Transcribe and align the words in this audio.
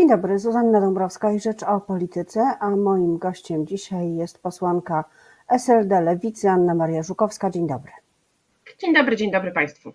Dzień 0.00 0.08
dobry, 0.08 0.38
Zuzanna 0.38 0.80
Dąbrowska 0.80 1.32
i 1.32 1.40
Rzecz 1.40 1.62
o 1.62 1.80
Polityce, 1.80 2.40
a 2.60 2.70
moim 2.70 3.18
gościem 3.18 3.66
dzisiaj 3.66 4.14
jest 4.14 4.42
posłanka 4.42 5.04
SLD 5.48 6.00
Lewicy 6.00 6.48
Anna 6.48 6.74
Maria 6.74 7.02
Żukowska. 7.02 7.50
Dzień 7.50 7.66
dobry. 7.68 7.92
Dzień 8.78 8.94
dobry, 8.94 9.16
dzień 9.16 9.30
dobry 9.30 9.52
Państwu. 9.52 9.92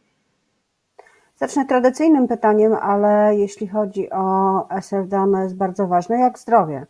Zacznę 1.36 1.66
tradycyjnym 1.66 2.28
pytaniem, 2.28 2.74
ale 2.74 3.36
jeśli 3.36 3.68
chodzi 3.68 4.10
o 4.12 4.68
SLD, 4.70 5.18
ono 5.18 5.44
jest 5.44 5.58
bardzo 5.58 5.88
ważne. 5.88 6.20
Jak 6.20 6.40
zdrowie? 6.40 6.86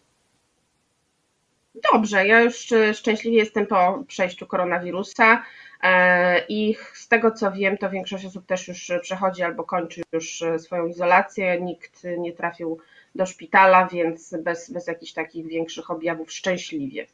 Dobrze, 1.94 2.28
ja 2.28 2.42
już 2.42 2.74
szczęśliwie 2.94 3.38
jestem 3.38 3.68
po 3.68 4.04
przejściu 4.08 4.48
koronawirusa 4.48 5.44
e, 5.84 6.46
i 6.50 6.76
z 6.94 7.08
tego 7.08 7.32
co 7.32 7.52
wiem, 7.52 7.78
to 7.78 7.90
większość 7.90 8.26
osób 8.26 8.46
też 8.46 8.68
już 8.68 8.92
przechodzi 9.02 9.44
albo 9.44 9.64
kończy 9.64 10.02
już 10.12 10.44
swoją 10.58 10.88
izolację. 10.88 11.62
Nikt 11.62 12.04
nie 12.18 12.34
trafił 12.34 12.80
do 13.16 13.26
szpitala, 13.26 13.88
więc 13.88 14.36
bez, 14.44 14.72
bez 14.72 14.88
jakichś 14.88 15.14
takich 15.14 15.48
większych 15.48 15.92
objawów 15.92 16.32
szczęśliwie. 16.32 17.06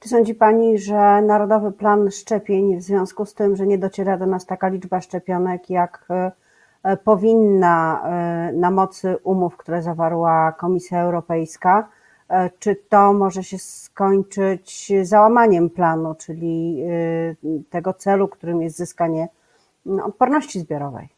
Czy 0.00 0.08
sądzi 0.08 0.34
Pani, 0.34 0.78
że 0.78 1.22
Narodowy 1.22 1.72
Plan 1.72 2.10
Szczepień 2.10 2.76
w 2.76 2.82
związku 2.82 3.26
z 3.26 3.34
tym, 3.34 3.56
że 3.56 3.66
nie 3.66 3.78
dociera 3.78 4.16
do 4.16 4.26
nas 4.26 4.46
taka 4.46 4.68
liczba 4.68 5.00
szczepionek, 5.00 5.70
jak 5.70 6.06
e, 6.82 6.96
powinna 6.96 8.02
e, 8.04 8.52
na 8.52 8.70
mocy 8.70 9.16
umów, 9.22 9.56
które 9.56 9.82
zawarła 9.82 10.52
Komisja 10.52 11.00
Europejska, 11.00 11.88
e, 12.28 12.50
czy 12.58 12.76
to 12.88 13.12
może 13.12 13.44
się 13.44 13.58
skończyć 13.58 14.92
załamaniem 15.02 15.70
planu, 15.70 16.14
czyli 16.14 16.82
tego 17.70 17.92
celu, 17.92 18.28
którym 18.28 18.62
jest 18.62 18.76
zyskanie 18.76 19.28
no, 19.86 20.04
odporności 20.04 20.60
zbiorowej? 20.60 21.17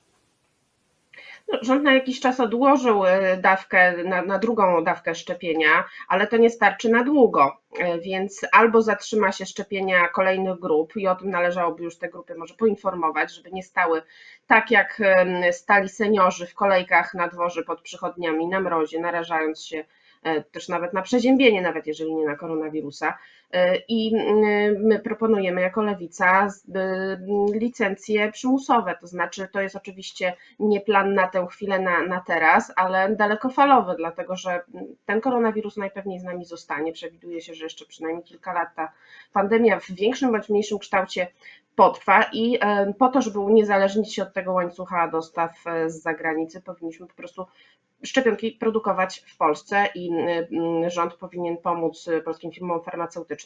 Rząd 1.63 1.83
na 1.83 1.95
jakiś 1.95 2.21
czas 2.21 2.41
odłożył 2.41 3.07
e, 3.07 3.37
dawkę, 3.37 4.05
na, 4.05 4.23
na, 4.23 4.39
drugą 4.39 4.85
dawkę 4.85 5.15
szczepienia, 5.15 5.85
ale 6.09 6.27
to 6.27 6.37
nie 6.37 6.51
starczy 6.51 6.89
na 6.89 7.05
długo, 7.05 7.57
e, 7.79 7.99
więc 7.99 8.47
albo 8.53 8.83
zatrzyma 8.83 9.33
się 9.33 9.47
szczepienia 9.47 10.09
kolejnych 10.09 10.59
grup 10.59 10.97
i 10.97 11.09
o 11.09 11.15
tym 11.15 11.31
należałoby 11.31 11.85
już 11.85 11.99
te 11.99 12.09
grupy 12.09 12.35
może 12.35 12.55
poinformować, 12.55 13.35
żeby 13.35 13.51
nie 13.53 13.63
stały 13.63 14.03
tak 14.47 14.71
jak 14.71 15.03
stali 15.53 15.89
seniorzy 15.89 16.47
w 16.47 16.55
kolejkach 16.55 17.15
na 17.15 17.29
dworze 17.29 17.63
pod 17.63 17.81
przychodniami 17.81 18.49
na 18.49 18.61
mrozie, 18.61 19.01
narażając 19.01 19.65
się 19.65 19.85
E, 20.23 20.43
też 20.43 20.69
nawet 20.69 20.93
na 20.93 21.03
przeziębienie, 21.03 21.63
nawet 21.63 21.87
jeżeli 21.87 22.15
nie 22.15 22.27
na 22.27 22.37
koronawirusa. 22.37 23.19
E, 23.53 23.77
I 23.89 24.15
mm, 24.15 24.87
my 24.87 24.99
proponujemy 24.99 25.61
jako 25.61 25.83
lewica 25.83 26.49
licencje 27.55 28.33
przymusowe, 28.33 28.95
to 29.01 29.07
znaczy 29.07 29.49
to 29.53 29.61
jest 29.61 29.77
oczywiście 29.77 30.37
nie 30.59 30.81
plan 30.81 31.15
na 31.15 31.29
tę 31.29 31.47
chwilę, 31.51 31.79
na, 31.79 32.03
na 32.03 32.21
teraz, 32.21 32.73
ale 32.77 33.17
dalekofalowy, 33.17 33.95
dlatego 33.97 34.37
że 34.37 34.63
ten 35.07 35.21
koronawirus 35.21 35.77
najpewniej 35.77 36.21
z 36.21 36.25
nami 36.25 36.45
zostanie. 36.45 36.93
Przewiduje 36.93 37.41
się, 37.41 37.55
że 37.55 37.65
jeszcze 37.65 37.87
przynajmniej 37.87 38.25
kilka 38.25 38.53
lat 38.53 38.69
ta 38.77 38.93
pandemia 39.33 39.81
w 39.81 39.91
większym 39.91 40.33
bądź 40.33 40.49
mniejszym 40.49 40.79
kształcie 40.79 41.27
potrwa 41.77 42.23
i 42.33 42.59
e, 42.61 42.95
po 42.99 43.09
to, 43.09 43.23
żeby 43.23 43.39
uniezależnić 43.39 44.15
się 44.15 44.23
od 44.23 44.33
tego 44.33 44.53
łańcucha 44.53 45.09
dostaw 45.09 45.65
z 45.87 46.03
zagranicy, 46.03 46.61
powinniśmy 46.61 47.07
po 47.07 47.15
prostu 47.15 47.47
szczepionki 48.03 48.53
produkować 48.53 49.25
w 49.27 49.37
Polsce 49.37 49.89
i 49.95 50.11
mm, 50.11 50.91
rząd 50.91 51.15
powinien 51.15 51.57
pomóc 51.57 52.09
polskim 52.25 52.53
firmom 52.53 52.83
farmaceutycznym, 52.83 53.40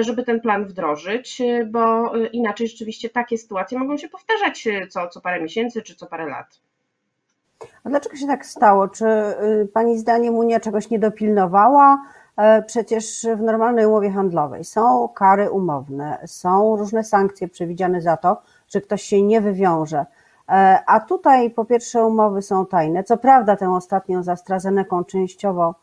żeby 0.00 0.24
ten 0.24 0.40
plan 0.40 0.64
wdrożyć, 0.64 1.42
bo 1.66 2.12
inaczej 2.32 2.68
rzeczywiście 2.68 3.08
takie 3.08 3.38
sytuacje 3.38 3.78
mogą 3.78 3.96
się 3.96 4.08
powtarzać 4.08 4.68
co, 4.90 5.08
co 5.08 5.20
parę 5.20 5.42
miesięcy 5.42 5.82
czy 5.82 5.94
co 5.94 6.06
parę 6.06 6.26
lat. 6.26 6.60
A 7.84 7.88
dlaczego 7.88 8.16
się 8.16 8.26
tak 8.26 8.46
stało? 8.46 8.88
Czy 8.88 9.04
y, 9.04 9.68
Pani 9.72 9.98
zdaniem 9.98 10.34
Unia 10.34 10.60
czegoś 10.60 10.90
nie 10.90 10.98
dopilnowała? 10.98 11.98
E, 12.36 12.62
przecież 12.62 13.26
w 13.36 13.40
normalnej 13.40 13.86
umowie 13.86 14.10
handlowej 14.10 14.64
są 14.64 15.08
kary 15.08 15.50
umowne, 15.50 16.18
są 16.26 16.76
różne 16.76 17.04
sankcje 17.04 17.48
przewidziane 17.48 18.00
za 18.00 18.16
to, 18.16 18.42
że 18.68 18.80
ktoś 18.80 19.02
się 19.02 19.22
nie 19.22 19.40
wywiąże. 19.40 20.06
E, 20.48 20.82
a 20.86 21.00
tutaj 21.00 21.50
po 21.50 21.64
pierwsze 21.64 22.04
umowy 22.04 22.42
są 22.42 22.66
tajne. 22.66 23.04
Co 23.04 23.16
prawda 23.16 23.56
tę 23.56 23.74
ostatnią 23.74 24.22
z 24.22 24.28
AstraZeneką 24.28 25.04
częściowo, 25.04 25.74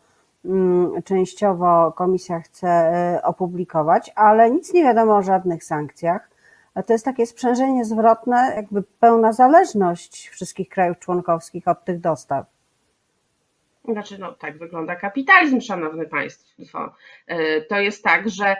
częściowo 1.05 1.91
komisja 1.91 2.39
chce 2.39 2.67
e, 2.67 3.21
opublikować, 3.23 4.11
ale 4.15 4.51
nic 4.51 4.73
nie 4.73 4.83
wiadomo 4.83 5.15
o 5.15 5.21
żadnych 5.21 5.63
sankcjach. 5.63 6.29
To 6.87 6.93
jest 6.93 7.05
takie 7.05 7.25
sprzężenie 7.25 7.85
zwrotne, 7.85 8.53
jakby 8.55 8.83
pełna 8.99 9.33
zależność 9.33 10.29
wszystkich 10.29 10.69
krajów 10.69 10.99
członkowskich 10.99 11.67
od 11.67 11.85
tych 11.85 11.99
dostaw. 11.99 12.45
Znaczy, 13.85 14.17
no 14.19 14.31
tak 14.31 14.57
wygląda 14.57 14.95
kapitalizm, 14.95 15.61
szanowny 15.61 16.05
państwo. 16.05 16.93
E, 17.27 17.61
to 17.61 17.79
jest 17.79 18.03
tak, 18.03 18.29
że 18.29 18.55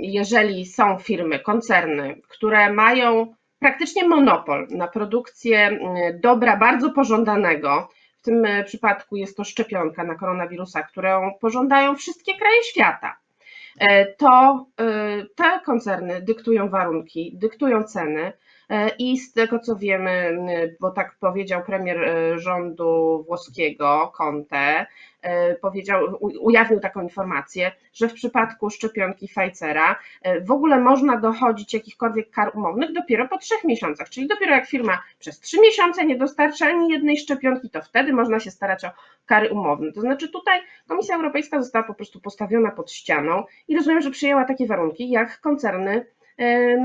jeżeli 0.00 0.66
są 0.66 0.98
firmy, 0.98 1.38
koncerny, 1.38 2.20
które 2.28 2.72
mają 2.72 3.34
praktycznie 3.58 4.08
monopol 4.08 4.66
na 4.70 4.88
produkcję 4.88 5.58
mm, 5.58 6.20
dobra 6.20 6.56
bardzo 6.56 6.90
pożądanego. 6.90 7.88
W 8.18 8.24
tym 8.24 8.44
e, 8.44 8.64
przypadku 8.64 9.16
jest 9.16 9.36
to 9.36 9.44
szczepionka 9.44 10.04
na 10.04 10.14
koronawirusa, 10.14 10.82
którą 10.82 11.34
pożądają 11.40 11.96
wszystkie 11.96 12.34
kraje 12.38 12.62
świata. 12.62 13.16
E, 13.78 14.06
to 14.06 14.66
e, 14.80 14.86
te 15.34 15.60
koncerny 15.64 16.22
dyktują 16.22 16.68
warunki, 16.68 17.32
dyktują 17.36 17.84
ceny, 17.84 18.32
i 18.98 19.18
z 19.18 19.32
tego 19.32 19.58
co 19.58 19.76
wiemy, 19.76 20.38
bo 20.80 20.90
tak 20.90 21.16
powiedział 21.20 21.62
premier 21.62 21.98
rządu 22.36 23.24
włoskiego, 23.26 24.12
Conte, 24.16 24.86
E, 25.22 25.54
powiedział, 25.54 26.18
ujawnił 26.20 26.80
taką 26.80 27.02
informację, 27.02 27.72
że 27.92 28.08
w 28.08 28.12
przypadku 28.12 28.70
szczepionki 28.70 29.28
Pfizera 29.28 29.98
e, 30.22 30.40
w 30.40 30.50
ogóle 30.50 30.80
można 30.80 31.16
dochodzić 31.16 31.74
jakichkolwiek 31.74 32.30
kar 32.30 32.50
umownych 32.54 32.92
dopiero 32.92 33.28
po 33.28 33.38
trzech 33.38 33.64
miesiącach, 33.64 34.08
czyli 34.08 34.26
dopiero 34.26 34.52
jak 34.52 34.66
firma 34.66 35.02
przez 35.18 35.40
trzy 35.40 35.60
miesiące 35.60 36.04
nie 36.04 36.16
dostarcza 36.16 36.66
ani 36.66 36.88
jednej 36.90 37.16
szczepionki, 37.16 37.70
to 37.70 37.82
wtedy 37.82 38.12
można 38.12 38.40
się 38.40 38.50
starać 38.50 38.84
o 38.84 38.90
kary 39.26 39.50
umowne. 39.50 39.92
To 39.92 40.00
znaczy 40.00 40.28
tutaj 40.28 40.60
Komisja 40.88 41.16
Europejska 41.16 41.62
została 41.62 41.84
po 41.84 41.94
prostu 41.94 42.20
postawiona 42.20 42.70
pod 42.70 42.92
ścianą 42.92 43.44
i 43.68 43.76
rozumiem, 43.76 44.00
że 44.00 44.10
przyjęła 44.10 44.44
takie 44.44 44.66
warunki, 44.66 45.10
jak 45.10 45.40
koncerny 45.40 46.06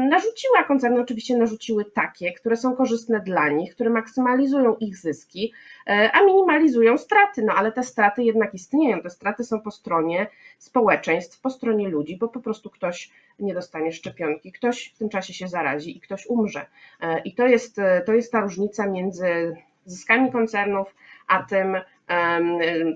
Narzuciła, 0.10 0.64
koncerny 0.64 1.02
oczywiście 1.02 1.38
narzuciły 1.38 1.86
takie, 1.86 2.34
które 2.34 2.58
są 2.58 2.76
korzystne 2.76 3.20
dla 3.20 3.50
nich, 3.50 3.76
które 3.76 3.90
maksymalizują 3.90 4.76
ich 4.76 4.98
zyski, 4.98 5.54
e, 5.88 6.12
a 6.14 6.26
minimalizują 6.26 6.98
straty. 6.98 7.44
No 7.44 7.54
ale 7.54 7.72
te 7.72 7.84
straty 7.84 8.24
jednak 8.24 8.54
istnieją. 8.54 9.02
Te 9.02 9.10
straty 9.10 9.44
są 9.44 9.62
po 9.62 9.72
stronie 9.72 10.28
społeczeństw, 10.58 11.42
po 11.42 11.50
stronie 11.50 11.90
ludzi, 11.90 12.18
bo 12.18 12.28
po 12.28 12.40
prostu 12.40 12.70
ktoś 12.70 13.12
nie 13.40 13.54
dostanie 13.54 13.92
szczepionki, 13.92 14.52
ktoś 14.52 14.94
w 14.96 14.98
tym 14.98 15.10
czasie 15.10 15.34
się 15.34 15.48
zarazi 15.48 15.98
i 15.98 16.02
ktoś 16.02 16.26
umrze. 16.26 16.66
E, 17.02 17.20
I 17.20 17.36
to 17.36 17.48
jest, 17.48 17.82
to 18.06 18.14
jest 18.14 18.32
ta 18.32 18.40
różnica 18.40 18.88
między 18.88 19.56
zyskami 19.86 20.32
koncernów, 20.32 20.96
a 21.28 21.44
tym, 21.44 21.78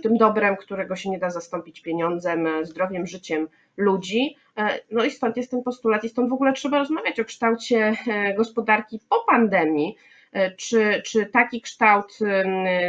tym 0.04 0.18
dobrem, 0.18 0.56
którego 0.56 0.96
się 0.96 1.10
nie 1.10 1.20
da 1.20 1.30
zastąpić 1.30 1.82
pieniądzem, 1.82 2.48
zdrowiem, 2.64 3.08
życiem 3.08 3.48
ludzi. 3.78 4.38
E, 4.58 4.80
no 4.92 5.04
i 5.04 5.12
stąd 5.12 5.38
jest 5.38 5.52
ten 5.52 5.64
postulat 5.64 6.04
i 6.04 6.10
stąd 6.10 6.30
w 6.30 6.34
ogóle 6.34 6.54
trzeba 6.54 6.78
rozmawiać 6.78 7.20
o 7.20 7.26
kształcie 7.26 7.94
e, 8.08 8.34
gospodarki 8.34 9.00
po 9.10 9.24
pandemii, 9.30 9.96
e, 10.34 10.52
czy, 10.52 11.02
czy 11.06 11.26
taki 11.26 11.62
kształt 11.62 12.20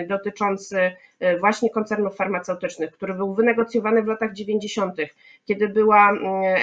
dotyczący 0.08 0.92
właśnie 1.40 1.70
koncernów 1.70 2.16
farmaceutycznych, 2.16 2.92
który 2.92 3.14
był 3.14 3.34
wynegocjowany 3.34 4.02
w 4.02 4.06
latach 4.06 4.32
90., 4.32 4.96
kiedy 5.44 5.68
była 5.68 6.12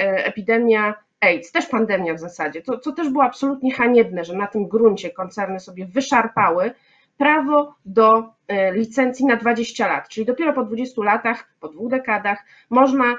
epidemia 0.02 0.94
AIDS, 1.20 1.52
też 1.52 1.66
pandemia 1.66 2.14
w 2.14 2.20
zasadzie, 2.20 2.62
to, 2.62 2.80
co 2.80 2.92
też 2.92 3.10
było 3.10 3.24
absolutnie 3.24 3.74
haniebne, 3.74 4.26
że 4.26 4.36
na 4.36 4.48
tym 4.48 4.68
gruncie 4.68 5.10
koncerny 5.10 5.60
sobie 5.60 5.86
wyszarpały 5.86 6.72
prawo 7.18 7.76
do 7.86 8.24
e, 8.48 8.72
licencji 8.74 9.26
na 9.26 9.36
20 9.36 9.88
lat, 9.88 10.10
czyli 10.10 10.26
dopiero 10.26 10.54
po 10.54 10.64
20 10.64 11.04
latach, 11.04 11.50
po 11.60 11.68
dwóch 11.68 11.90
dekadach 11.90 12.46
można 12.70 13.16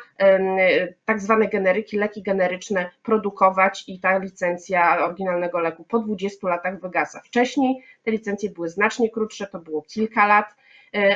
tak 1.05 1.21
zwane 1.21 1.49
generyki, 1.49 1.97
leki 1.99 2.23
generyczne 2.23 2.91
produkować 3.03 3.85
i 3.89 4.01
ta 4.01 4.19
licencja 4.19 5.05
oryginalnego 5.05 5.61
leku 5.61 5.85
po 5.85 5.99
20 5.99 6.49
latach 6.49 6.81
wygasa. 6.81 7.21
Wcześniej 7.21 7.83
te 8.03 8.11
licencje 8.11 8.51
były 8.51 8.69
znacznie 8.69 9.11
krótsze, 9.11 9.47
to 9.47 9.59
było 9.59 9.83
kilka 9.83 10.27
lat, 10.27 10.55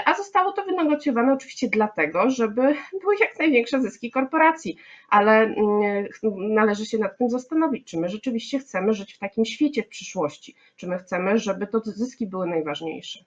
a 0.04 0.14
zostało 0.14 0.52
to 0.52 0.64
wynegocjowane 0.64 1.32
oczywiście 1.32 1.68
dlatego, 1.68 2.30
żeby 2.30 2.62
były 3.00 3.14
jak 3.20 3.38
największe 3.38 3.82
zyski 3.82 4.10
korporacji, 4.10 4.76
ale 5.08 5.32
mm, 5.42 6.06
należy 6.38 6.86
się 6.86 6.98
nad 6.98 7.18
tym 7.18 7.30
zastanowić, 7.30 7.90
czy 7.90 8.00
my 8.00 8.08
rzeczywiście 8.08 8.58
chcemy 8.58 8.92
żyć 8.92 9.14
w 9.14 9.18
takim 9.18 9.44
świecie 9.44 9.82
w 9.82 9.88
przyszłości, 9.88 10.54
czy 10.76 10.88
my 10.88 10.98
chcemy, 10.98 11.38
żeby 11.38 11.66
to 11.66 11.80
zyski 11.84 12.26
były 12.26 12.46
najważniejsze. 12.46 13.24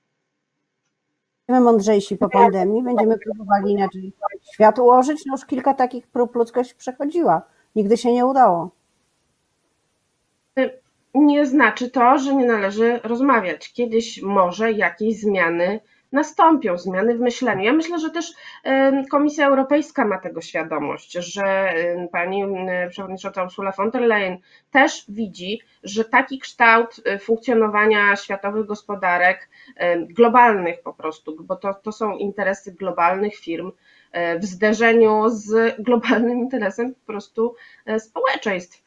Będziemy 1.48 1.66
mądrzejsi 1.66 2.18
po 2.18 2.30
pandemii, 2.30 2.84
będziemy 2.84 3.18
próbowali 3.18 3.72
inaczej 3.72 4.14
świat 4.54 4.80
ułożyć. 4.80 5.26
No 5.26 5.34
już 5.34 5.46
kilka 5.46 5.74
takich 5.74 6.08
prób 6.08 6.36
ludzkość 6.36 6.74
przechodziła. 6.74 7.42
Nigdy 7.76 7.98
się 7.98 8.14
nie 8.14 8.26
udało. 8.26 8.72
E, 10.58 10.70
nie 11.14 11.46
znaczy 11.46 11.92
to, 11.92 12.18
że 12.18 12.36
nie 12.36 12.46
należy 12.48 13.00
rozmawiać. 13.04 13.74
Kiedyś 13.74 14.22
może 14.22 14.72
jakieś 14.72 15.20
zmiany 15.20 15.80
nastąpią 16.14 16.78
zmiany 16.78 17.18
w 17.18 17.20
myśleniu. 17.20 17.64
Ja 17.64 17.74
myślę, 17.74 18.00
że 18.00 18.10
też 18.10 18.34
Komisja 19.12 19.48
Europejska 19.48 20.06
ma 20.06 20.18
tego 20.18 20.42
świadomość, 20.42 21.12
że 21.12 21.74
pani 22.12 22.44
przewodnicząca 22.90 23.44
Ursula 23.44 23.72
von 23.72 23.92
der 23.92 24.02
Leyen 24.02 24.38
też 24.72 25.06
widzi, 25.10 25.62
że 25.84 26.06
taki 26.06 26.40
kształt 26.40 27.02
y, 27.08 27.20
funkcjonowania 27.20 28.16
światowych 28.16 28.66
gospodarek, 28.66 29.50
globalnych 30.10 30.82
po 30.82 30.94
prostu, 30.94 31.38
bo 31.44 31.56
to, 31.56 31.74
to 31.74 31.92
są 31.92 32.18
interesy 32.18 32.72
globalnych 32.72 33.36
firm, 33.36 33.72
e, 34.12 34.40
w 34.40 34.46
zderzeniu 34.46 35.30
z 35.30 35.76
globalnym 35.80 36.40
interesem 36.40 36.96
po 36.96 37.06
prostu 37.06 37.56
e, 37.86 38.00
społeczeństw 38.00 38.83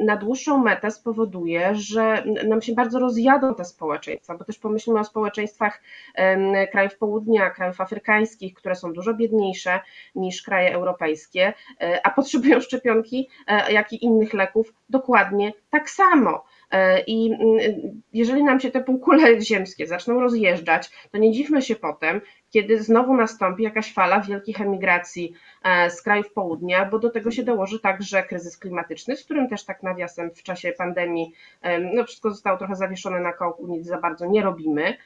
na 0.00 0.16
dłuższą 0.16 0.58
metę 0.58 0.90
spowoduje, 0.90 1.74
że 1.74 2.24
nam 2.48 2.62
się 2.62 2.74
bardzo 2.74 2.98
rozjadą 2.98 3.54
te 3.54 3.64
społeczeństwa, 3.64 4.36
bo 4.36 4.44
też 4.44 4.58
pomyślmy 4.58 5.00
o 5.00 5.04
społeczeństwach 5.04 5.82
krajów 6.72 6.98
południa, 6.98 7.50
krajów 7.50 7.80
afrykańskich, 7.80 8.54
które 8.54 8.74
są 8.74 8.92
dużo 8.92 9.14
biedniejsze 9.14 9.80
niż 10.14 10.42
kraje 10.42 10.74
europejskie, 10.74 11.52
y, 11.82 12.02
a 12.02 12.10
potrzebują 12.10 12.60
szczepionki, 12.60 13.28
y, 13.68 13.72
jak 13.72 13.92
i 13.92 14.04
innych 14.04 14.34
leków 14.34 14.74
dokładnie 14.90 15.52
tak 15.70 15.90
samo. 15.90 16.44
I 17.06 17.30
jeżeli 18.12 18.44
nam 18.44 18.60
się 18.60 18.70
te 18.70 18.80
półkule 18.80 19.40
ziemskie 19.40 19.86
zaczną 19.86 20.20
rozjeżdżać, 20.20 20.90
to 21.12 21.18
nie 21.18 21.32
dziwmy 21.32 21.62
się 21.62 21.76
potem, 21.76 22.20
kiedy 22.50 22.82
znowu 22.82 23.14
nastąpi 23.14 23.62
jakaś 23.62 23.94
fala 23.94 24.20
wielkich 24.20 24.60
emigracji 24.60 25.32
e, 25.62 25.90
z 25.90 26.02
krajów 26.02 26.32
południa, 26.32 26.84
bo 26.84 26.98
do 26.98 27.10
tego 27.10 27.30
się 27.30 27.42
dołoży 27.42 27.80
także 27.80 28.22
kryzys 28.22 28.58
klimatyczny, 28.58 29.16
z 29.16 29.24
którym 29.24 29.48
też 29.48 29.64
tak 29.64 29.82
nawiasem 29.82 30.30
w 30.30 30.42
czasie 30.42 30.72
pandemii 30.72 31.32
no 31.94 32.04
wszystko 32.04 32.30
zostało 32.30 32.58
trochę 32.58 32.76
zawieszone 32.76 33.20
na 33.20 33.32
kołku, 33.32 33.66
nic 33.66 33.86
za 33.86 33.98
bardzo 33.98 34.26
nie 34.26 34.42
robimy, 34.42 34.96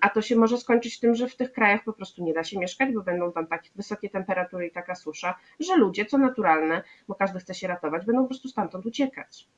a 0.00 0.08
to 0.08 0.22
się 0.22 0.36
może 0.36 0.58
skończyć 0.58 1.00
tym, 1.00 1.14
że 1.14 1.28
w 1.28 1.36
tych 1.36 1.52
krajach 1.52 1.84
po 1.84 1.92
prostu 1.92 2.24
nie 2.24 2.34
da 2.34 2.44
się 2.44 2.58
mieszkać, 2.58 2.94
bo 2.94 3.02
będą 3.02 3.32
tam 3.32 3.46
takie 3.46 3.70
wysokie 3.76 4.10
temperatury 4.10 4.66
i 4.66 4.70
taka 4.70 4.94
susza, 4.94 5.34
że 5.60 5.76
ludzie, 5.76 6.04
co 6.04 6.18
naturalne, 6.18 6.82
bo 7.08 7.14
każdy 7.14 7.38
chce 7.38 7.54
się 7.54 7.68
ratować, 7.68 8.06
będą 8.06 8.22
po 8.22 8.28
prostu 8.28 8.48
stamtąd 8.48 8.85
uciekać. 8.86 9.48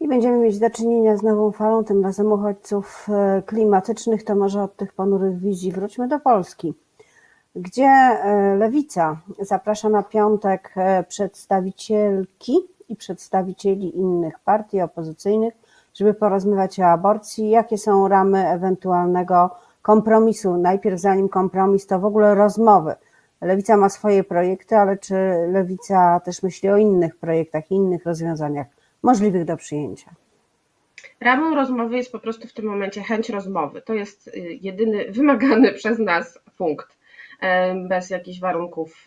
I 0.00 0.08
będziemy 0.08 0.38
mieć 0.38 0.58
do 0.58 0.70
czynienia 0.70 1.16
z 1.16 1.22
nową 1.22 1.52
falą, 1.52 1.84
tym 1.84 2.04
razem 2.04 2.32
uchodźców 2.32 3.06
e, 3.08 3.42
klimatycznych. 3.46 4.24
To 4.24 4.34
może 4.34 4.62
od 4.62 4.76
tych 4.76 4.92
ponurych 4.92 5.38
wizji 5.38 5.72
wróćmy 5.72 6.08
do 6.08 6.20
Polski, 6.20 6.74
gdzie 7.56 7.84
e, 7.84 8.56
Lewica 8.56 9.20
zaprasza 9.40 9.88
na 9.88 10.02
piątek 10.02 10.72
e, 10.76 11.04
przedstawicielki 11.04 12.58
i 12.88 12.96
przedstawicieli 12.96 13.96
innych 13.96 14.38
partii 14.38 14.80
opozycyjnych, 14.80 15.54
żeby 15.94 16.14
porozmawiać 16.14 16.80
o 16.80 16.86
aborcji. 16.86 17.50
Jakie 17.50 17.78
są 17.78 18.08
ramy 18.08 18.48
ewentualnego 18.48 19.50
kompromisu? 19.82 20.56
Najpierw, 20.56 21.00
zanim 21.00 21.28
kompromis, 21.28 21.86
to 21.86 21.98
w 21.98 22.04
ogóle 22.04 22.34
rozmowy. 22.34 22.94
Lewica 23.42 23.76
ma 23.76 23.88
swoje 23.88 24.24
projekty, 24.24 24.76
ale 24.76 24.98
czy 24.98 25.14
Lewica 25.48 26.20
też 26.20 26.42
myśli 26.42 26.68
o 26.68 26.76
innych 26.76 27.16
projektach, 27.16 27.70
innych 27.70 28.04
rozwiązaniach? 28.04 28.66
możliwych 29.02 29.44
do 29.44 29.56
przyjęcia. 29.56 30.10
Ramą 31.20 31.54
rozmowy 31.54 31.96
jest 31.96 32.12
po 32.12 32.18
prostu 32.18 32.48
w 32.48 32.52
tym 32.52 32.64
momencie 32.64 33.02
chęć 33.02 33.30
rozmowy. 33.30 33.82
To 33.82 33.94
jest 33.94 34.28
y, 34.28 34.58
jedyny 34.60 35.04
wymagany 35.16 35.72
przez 35.72 35.98
nas 35.98 36.38
punkt, 36.58 36.98
bez 37.88 38.10
jakichś 38.10 38.40
warunków 38.40 39.04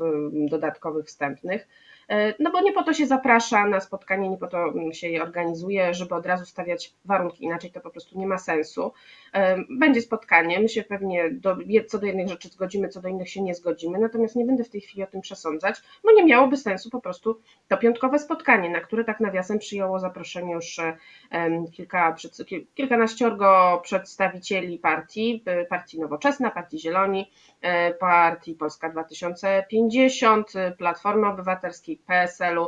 dodatkowych, 0.49 1.05
wstępnych. 1.05 1.67
E, 2.09 2.33
no 2.39 2.51
bo 2.51 2.61
nie 2.61 2.73
po 2.73 2.83
to 2.83 2.93
się 2.93 3.07
zaprasza 3.07 3.67
na 3.67 3.79
spotkanie, 3.79 4.29
nie 4.29 4.37
po 4.37 4.47
to 4.47 4.57
mm, 4.57 4.93
się 4.93 5.09
je 5.09 5.23
organizuje, 5.23 5.93
żeby 5.93 6.15
od 6.15 6.25
razu 6.25 6.45
stawiać 6.45 6.93
warunki, 7.05 7.43
inaczej 7.43 7.71
to 7.71 7.81
po 7.81 7.89
prostu 7.89 8.19
nie 8.19 8.27
ma 8.27 8.37
sensu. 8.37 8.93
E, 9.33 9.57
będzie 9.69 10.01
spotkanie, 10.01 10.59
my 10.59 10.69
się 10.69 10.83
pewnie 10.83 11.31
do, 11.31 11.57
co 11.87 11.99
do 11.99 12.05
jednych 12.05 12.27
rzeczy 12.27 12.49
zgodzimy, 12.49 12.89
co 12.89 13.01
do 13.01 13.07
innych 13.07 13.29
się 13.29 13.41
nie 13.41 13.55
zgodzimy, 13.55 13.99
natomiast 13.99 14.35
nie 14.35 14.45
będę 14.45 14.63
w 14.63 14.69
tej 14.69 14.81
chwili 14.81 15.03
o 15.03 15.07
tym 15.07 15.21
przesądzać, 15.21 15.81
bo 16.03 16.11
nie 16.11 16.25
miałoby 16.25 16.57
sensu 16.57 16.89
po 16.89 17.01
prostu 17.01 17.41
to 17.67 17.77
piątkowe 17.77 18.19
spotkanie, 18.19 18.69
na 18.69 18.79
które 18.79 19.03
tak 19.03 19.19
nawiasem 19.19 19.59
przyjęło 19.59 19.99
zaproszenie 19.99 20.53
już 20.53 20.79
e, 20.79 20.97
kilka, 21.71 22.15
kilkanaściorgo 22.75 23.79
przedstawicieli 23.83 24.79
partii, 24.79 25.43
partii 25.69 25.99
Nowoczesna, 25.99 26.51
partii 26.51 26.79
Zieloni, 26.79 27.31
partii 27.99 28.55
Polska 28.55 28.89
2050, 28.89 30.53
Platformy 30.77 31.27
Obywatelskiej, 31.27 31.94
PSL-u. 31.97 32.67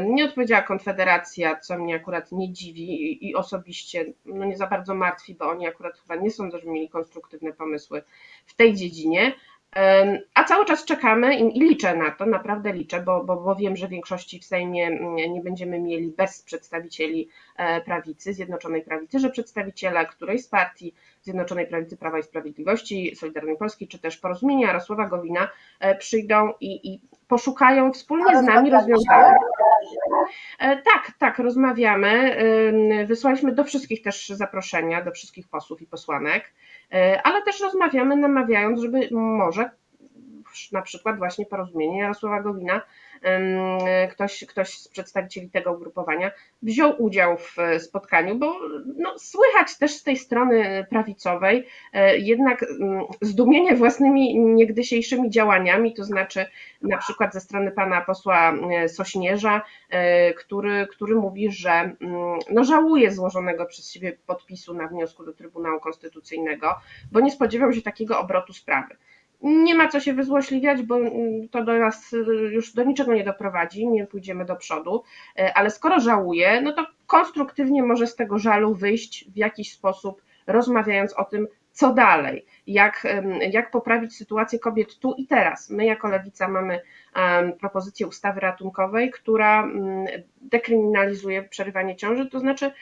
Nie 0.00 0.24
odpowiedziała 0.24 0.62
Konfederacja, 0.62 1.56
co 1.56 1.78
mnie 1.78 1.94
akurat 1.94 2.32
nie 2.32 2.52
dziwi 2.52 3.28
i 3.28 3.34
osobiście 3.34 4.04
no 4.24 4.44
nie 4.44 4.56
za 4.56 4.66
bardzo 4.66 4.94
martwi, 4.94 5.34
bo 5.34 5.48
oni 5.48 5.66
akurat 5.66 5.98
chyba 5.98 6.16
nie 6.16 6.30
sądzą, 6.30 6.58
że 6.58 6.70
mieli 6.70 6.88
konstruktywne 6.88 7.52
pomysły 7.52 8.02
w 8.46 8.54
tej 8.54 8.74
dziedzinie. 8.74 9.32
A 10.34 10.44
cały 10.44 10.64
czas 10.64 10.84
czekamy 10.84 11.38
i, 11.38 11.60
liczę 11.60 11.96
na 11.96 12.10
to, 12.10 12.26
naprawdę 12.26 12.72
liczę, 12.72 13.02
bo, 13.02 13.24
bo, 13.24 13.36
bo 13.36 13.56
wiem, 13.56 13.76
że 13.76 13.88
większości 13.88 14.40
w 14.40 14.44
Sejmie 14.44 14.86
mm, 14.86 15.16
nie 15.16 15.40
będziemy 15.40 15.80
mieli 15.80 16.08
bez 16.08 16.42
przedstawicieli 16.42 17.28
e, 17.56 17.80
prawicy, 17.80 18.34
Zjednoczonej 18.34 18.82
Prawicy, 18.82 19.18
że 19.18 19.30
przedstawiciele 19.30 20.06
którejś 20.06 20.44
z 20.44 20.48
partii 20.48 20.94
Zjednoczonej 21.24 21.66
Prawicy 21.66 21.96
Prawa 21.96 22.18
i 22.18 22.22
Sprawiedliwości, 22.22 23.16
Solidarnej 23.16 23.56
Polski, 23.56 23.88
czy 23.88 23.98
też 23.98 24.16
Porozumienia 24.16 24.66
Jarosława 24.66 25.06
Gowina 25.06 25.48
e, 25.80 25.94
przyjdą 25.94 26.52
i, 26.60 26.92
i 26.92 27.00
poszukają 27.28 27.92
wspólnie 27.92 28.38
z 28.38 28.42
nami 28.42 28.70
rozwiązania. 28.70 29.34
E, 30.58 30.76
tak, 30.76 31.12
tak, 31.18 31.38
rozmawiamy. 31.38 32.36
Wysłaliśmy 33.06 33.52
do 33.52 33.64
wszystkich 33.64 34.02
też 34.02 34.28
zaproszenia, 34.28 35.04
do 35.04 35.10
wszystkich 35.10 35.48
posłów 35.48 35.82
i 35.82 35.86
posłanek, 35.86 36.52
e, 36.92 37.22
ale 37.22 37.42
też 37.42 37.60
rozmawiamy, 37.60 38.16
namawiając, 38.16 38.80
żeby 38.80 39.08
może 39.12 39.70
na 40.72 40.82
przykład 40.82 41.18
właśnie 41.18 41.46
porozumienie 41.46 41.98
Jarosława 41.98 42.40
Gowina 42.40 42.80
ktoś, 44.10 44.44
ktoś 44.48 44.78
z 44.78 44.88
przedstawicieli 44.88 45.50
tego 45.50 45.72
ugrupowania 45.72 46.30
wziął 46.62 47.02
udział 47.02 47.36
w 47.36 47.56
spotkaniu, 47.78 48.38
bo 48.38 48.54
no, 48.96 49.18
słychać 49.18 49.78
też 49.78 49.92
z 49.92 50.02
tej 50.02 50.16
strony 50.16 50.86
prawicowej 50.90 51.66
e, 51.92 52.18
jednak 52.18 52.62
mm, 52.62 53.04
zdumienie 53.20 53.74
własnymi 53.74 54.38
niegdysiejszymi 54.38 55.30
działaniami, 55.30 55.94
to 55.94 56.04
znaczy 56.04 56.46
na 56.82 56.98
przykład 56.98 57.34
ze 57.34 57.40
strony 57.40 57.70
pana 57.70 58.00
posła 58.00 58.52
e, 58.52 58.88
Sośnierza, 58.88 59.62
e, 59.90 60.34
który, 60.34 60.86
który 60.90 61.14
mówi, 61.14 61.52
że 61.52 61.70
mm, 61.70 61.96
no, 62.50 62.64
żałuje 62.64 63.12
złożonego 63.12 63.66
przez 63.66 63.92
siebie 63.92 64.16
podpisu 64.26 64.74
na 64.74 64.88
wniosku 64.88 65.24
do 65.24 65.32
Trybunału 65.32 65.80
Konstytucyjnego, 65.80 66.74
bo 67.12 67.20
nie 67.20 67.30
spodziewał 67.30 67.72
się 67.72 67.82
takiego 67.82 68.20
obrotu 68.20 68.52
sprawy. 68.52 68.96
Nie 69.42 69.74
ma 69.74 69.88
co 69.88 70.00
się 70.00 70.12
wyzłośliwiać, 70.12 70.82
bo 70.82 70.96
mm, 70.96 71.48
to 71.48 71.64
do 71.64 71.78
nas 71.78 72.12
y, 72.12 72.16
już 72.52 72.72
do 72.72 72.84
niczego 72.84 73.14
nie 73.14 73.24
doprowadzi, 73.24 73.88
nie 73.88 74.06
pójdziemy 74.06 74.44
do 74.44 74.56
przodu, 74.56 75.02
y, 75.38 75.54
ale 75.54 75.70
skoro 75.70 76.00
żałuje, 76.00 76.60
no 76.60 76.72
to 76.72 76.86
konstruktywnie 77.06 77.82
może 77.82 78.06
z 78.06 78.16
tego 78.16 78.38
żalu 78.38 78.74
wyjść 78.74 79.30
w 79.30 79.36
jakiś 79.36 79.72
sposób, 79.72 80.22
rozmawiając 80.46 81.12
o 81.12 81.24
tym, 81.24 81.48
co 81.72 81.92
dalej, 81.92 82.46
jak, 82.66 83.06
jak 83.50 83.70
poprawić 83.70 84.16
sytuację 84.16 84.58
kobiet 84.58 84.98
tu 84.98 85.14
i 85.18 85.26
teraz. 85.26 85.70
My 85.70 85.84
jako 85.84 86.08
Lewica 86.08 86.48
mamy 86.48 86.80
propozycję 87.60 88.06
ustawy 88.06 88.40
ratunkowej, 88.40 89.10
która 89.10 89.62
mm, 89.62 90.06
dekryminalizuje 90.40 91.42
przerywanie 91.42 91.96
ciąży, 91.96 92.26
to 92.30 92.40
znaczy 92.40 92.72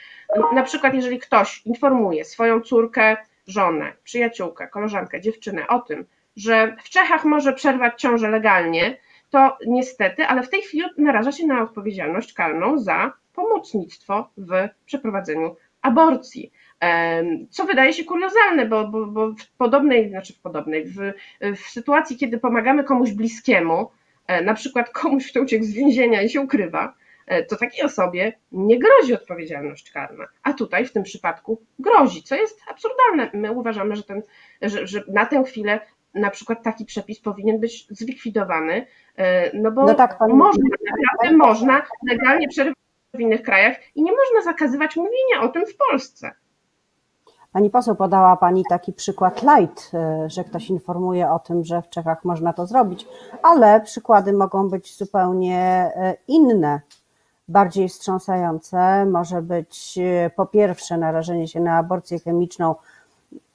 na 0.55 0.63
przykład 0.63 0.95
jeżeli 0.95 1.19
ktoś 1.19 1.67
informuje 1.67 2.25
swoją 2.25 2.61
córkę, 2.61 3.17
żonę, 3.47 3.93
przyjaciółkę, 4.05 4.69
koleżankę, 4.69 5.21
dziewczynę 5.21 5.69
o 5.69 5.79
tym, 5.79 6.07
że 6.37 6.77
w 6.85 6.91
Czechach 6.91 7.25
może 7.25 7.53
przerwać 7.53 8.01
ciążę 8.01 8.31
legalnie, 8.31 8.97
to 9.31 9.59
niestety, 9.67 10.27
ale 10.27 10.43
w 10.43 10.51
tej 10.51 10.63
chwili 10.63 10.85
naraża 10.99 11.33
się 11.33 11.47
na 11.47 11.63
odpowiedzialność 11.63 12.33
karną 12.33 12.79
za 12.79 13.13
pomocnictwo 13.35 14.31
w 14.37 14.69
przeprowadzeniu 14.87 15.57
aborcji. 15.83 16.53
Co 17.51 17.65
wydaje 17.65 17.93
się 17.93 18.05
kuriozalne, 18.05 18.67
bo, 18.67 18.89
bo, 18.89 19.07
bo 19.07 19.33
w 19.33 19.51
podobnej, 19.59 20.09
znaczy 20.09 20.33
w 20.33 20.41
podobnej, 20.41 20.85
w, 20.85 21.13
w 21.57 21.61
sytuacji, 21.61 22.17
kiedy 22.17 22.39
pomagamy 22.39 22.85
komuś 22.85 23.11
bliskiemu, 23.11 23.91
e, 24.27 24.43
na 24.43 24.55
przykład 24.55 24.91
komuś, 25.01 25.31
kto 25.31 25.41
uciekł 25.41 25.65
z 25.65 25.73
więzienia 25.73 26.23
i 26.23 26.29
się 26.29 26.41
ukrywa, 26.41 26.95
e, 27.27 27.45
to 27.45 27.57
takiej 27.57 27.85
osobie 27.85 28.33
nie 28.53 28.79
grozi 28.79 29.15
odpowiedzialność 29.15 29.91
karna, 29.91 30.27
a 30.43 30.53
tutaj 30.53 30.87
w 30.87 30.93
tym 30.93 31.03
przypadku 31.03 31.63
grozi, 31.79 32.23
co 32.23 32.35
jest 32.35 32.61
absurdalne. 32.71 33.31
My 33.35 33.53
uważamy, 33.53 33.97
że, 33.97 34.03
ten, 34.03 34.23
że, 34.63 34.87
że 34.87 35.03
na 35.09 35.27
tę 35.27 35.45
chwilę 35.45 35.81
na 36.15 36.31
przykład 36.31 36.63
taki 36.63 36.85
przepis 36.85 37.21
powinien 37.21 37.61
być 37.61 37.87
zlikwidowany, 37.91 38.87
e, 39.17 39.57
no 39.57 39.71
bo 39.71 39.85
no 39.85 39.95
tak, 39.95 40.19
pani... 40.19 40.35
można, 40.35 40.65
naprawdę 40.91 41.37
można 41.37 41.83
legalnie 42.11 42.49
przerywać 42.49 42.79
w 43.15 43.21
innych 43.21 43.43
krajach 43.43 43.77
i 43.95 44.03
nie 44.03 44.13
można 44.13 44.53
zakazywać 44.53 44.97
mówienia 44.97 45.43
o 45.43 45.49
tym 45.49 45.67
w 45.67 45.77
Polsce. 45.77 46.31
Pani 47.53 47.71
poseł 47.71 47.97
podała 47.97 48.37
Pani 48.37 48.65
taki 48.69 48.93
przykład 48.93 49.43
light, 49.43 49.91
e, 49.95 50.31
że 50.31 50.45
ktoś 50.45 50.71
informuje 50.71 51.31
o 51.31 51.39
tym, 51.39 51.65
że 51.65 51.83
w 51.83 51.89
Czechach 51.89 52.25
można 52.25 52.53
to 52.53 52.67
zrobić, 52.67 53.07
ale 53.43 53.81
przykłady 53.81 54.33
mogą 54.33 54.69
być 54.69 54.97
zupełnie 54.97 55.59
e, 55.97 56.17
inne, 56.29 56.81
bardziej 57.49 57.89
wstrząsające. 57.89 59.07
Może 59.07 59.43
być 59.43 59.99
po 60.37 60.47
pierwsze 60.47 60.99
narażenie 60.99 61.49
się 61.49 61.61
na 61.61 61.77
aborcję 61.77 62.19
chemiczną 62.19 62.75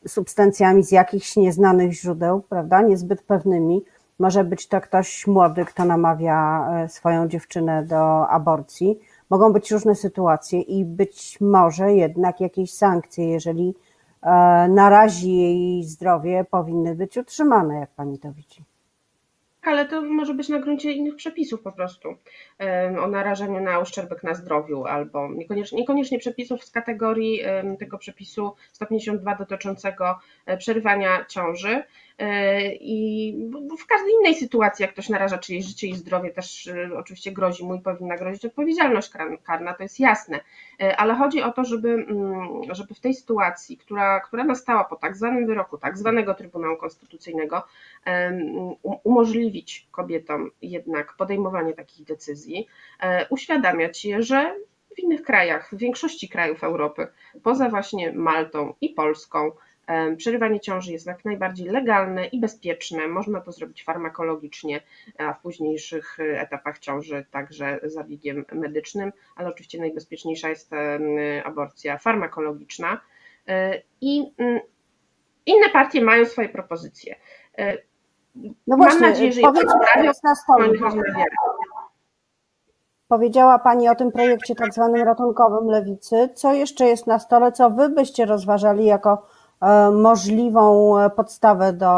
substancjami 0.08 0.84
z 0.84 0.92
jakichś 0.92 1.36
nieznanych 1.36 1.92
źródeł, 1.92 2.42
prawda, 2.42 2.82
niezbyt 2.82 3.22
pewnymi. 3.22 3.84
Może 4.20 4.44
być 4.44 4.68
to 4.68 4.82
ktoś 4.82 5.28
młody, 5.28 5.66
kto 5.66 5.86
namawia 5.86 6.70
e, 6.74 6.90
swoją 6.90 7.28
dziewczynę 7.28 7.84
do 7.84 8.30
aborcji. 8.30 9.00
Mogą 9.30 9.54
być 9.54 9.72
różne 9.72 9.96
sytuacje 9.96 10.62
i 10.62 10.86
być 10.86 11.42
może 11.42 11.94
jednak 11.94 12.42
jakieś 12.42 12.74
sankcje, 12.74 13.30
jeżeli 13.30 13.76
e, 14.22 14.30
narazi 14.68 15.38
jej 15.38 15.84
zdrowie, 15.84 16.46
powinny 16.52 16.96
być 16.96 17.18
utrzymane, 17.18 17.80
jak 17.80 17.90
pani 17.90 18.20
to 18.20 18.32
widzi 18.32 18.77
ale 19.68 19.86
to 19.86 20.02
może 20.02 20.34
być 20.34 20.50
na 20.50 20.60
gruncie 20.60 20.92
innych 20.92 21.16
przepisów 21.16 21.62
po 21.62 21.72
prostu. 21.72 22.16
O 23.02 23.08
narażeniu 23.08 23.60
na 23.60 23.80
uszczerbek 23.80 24.24
na 24.24 24.34
zdrowiu, 24.34 24.86
albo 24.86 25.30
niekoniecznie, 25.30 25.78
niekoniecznie 25.80 26.20
przepisów 26.20 26.64
z 26.64 26.72
kategorii 26.72 27.42
tego 27.80 27.98
przepisu 27.98 28.56
152 28.72 29.36
dotyczącego 29.36 30.20
e, 30.46 30.58
przerywania 30.58 31.26
ciąży, 31.26 31.84
I 32.80 33.34
w 33.80 33.86
każdej 33.86 34.14
innej 34.20 34.36
sytuacji, 34.36 34.84
jak 34.84 34.92
ktoś 34.92 35.10
naraża 35.10 35.38
czyjeś 35.38 35.66
życie 35.66 35.88
i 35.88 35.96
zdrowie, 35.96 36.30
też 36.30 36.68
e, 36.68 36.90
oczywiście 36.98 37.32
grozi 37.32 37.64
mu 37.66 37.76
i 37.76 37.82
powinna 37.82 38.18
grozić 38.18 38.46
odpowiedzialność 38.46 39.12
karna, 39.44 39.74
to 39.74 39.84
jest 39.84 40.00
jasne. 40.00 40.40
E, 40.82 40.98
ale 40.98 41.16
chodzi 41.16 41.42
o 41.42 41.52
to, 41.52 41.64
żeby, 41.64 41.90
mm, 41.90 42.62
żeby 42.72 42.94
w 42.94 43.00
tej 43.00 43.14
sytuacji, 43.14 43.78
która, 43.78 44.20
która 44.20 44.44
nastała 44.44 44.84
po 44.84 44.96
tak 44.96 45.18
zwanym 45.18 45.48
wyroku, 45.48 45.78
tak 45.78 45.98
zwanego 45.98 46.34
Trybunału 46.34 46.78
Konstytucyjnego, 46.78 47.64
umożliwić 49.04 49.88
kobietom 49.92 50.52
jednak 50.62 51.14
podejmowanie 51.18 51.74
takich 51.74 52.06
decyzji, 52.06 52.68
uświadamiać 53.30 54.06
je, 54.06 54.24
że 54.24 54.56
w 54.96 55.00
innych 55.00 55.24
krajach, 55.24 55.70
w 55.70 55.78
większości 55.78 56.30
krajów 56.30 56.64
Europy, 56.64 57.08
poza 57.44 57.70
właśnie 57.70 58.12
Maltą 58.12 58.74
i 58.82 58.90
Polską, 58.90 59.52
Przerywanie 60.18 60.60
ciąży 60.60 60.92
jest 60.92 61.08
jak 61.08 61.26
najbardziej 61.26 61.68
legalne 61.68 62.26
i 62.26 62.40
bezpieczne. 62.40 63.08
Można 63.08 63.42
to 63.42 63.52
zrobić 63.52 63.84
farmakologicznie, 63.84 64.82
a 65.18 65.34
w 65.34 65.42
późniejszych 65.42 66.20
e, 66.20 66.42
etapach 66.42 66.80
ciąży 66.80 67.26
także 67.32 67.80
zabiegiem 67.84 68.46
medycznym, 68.52 69.12
ale 69.36 69.50
oczywiście 69.50 69.80
najbezpieczniejsza 69.80 70.50
jest 70.50 70.72
aborcja 71.44 71.98
farmakologiczna. 71.98 73.02
E, 73.48 73.82
I 74.02 74.34
mm, 74.38 74.60
inne 75.46 75.70
partie 75.74 76.02
mają 76.02 76.26
swoje 76.26 76.50
propozycje. 76.50 77.16
E, 77.58 77.78
no 78.68 78.78
właśnie, 78.78 79.02
Mam 79.02 79.10
nadzieję, 79.10 79.32
że 79.32 79.42
je 79.42 79.52
przedstawią, 79.52 80.12
na 80.24 80.36
stole. 80.36 80.70
Powiedziała 83.08 83.60
Pani 83.60 83.90
o 83.90 83.96
tym 83.96 84.12
projekcie 84.12 84.56
tak 84.56 84.74
zwanym 84.74 85.04
ratunkowym 85.04 85.70
lewicy. 85.70 86.30
Co 86.36 86.54
jeszcze 86.54 86.86
jest 86.86 87.08
na 87.08 87.20
stole, 87.20 87.52
co 87.52 87.70
Wy 87.70 87.90
byście 87.90 88.26
rozważali 88.26 88.86
jako 88.86 89.28
E, 89.28 89.37
możliwą 89.94 90.96
podstawę 91.16 91.74
do 91.74 91.92